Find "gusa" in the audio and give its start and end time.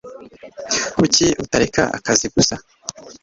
2.33-2.55